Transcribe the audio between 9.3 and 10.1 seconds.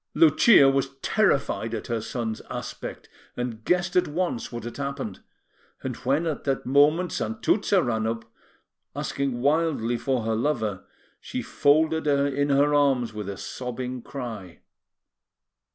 wildly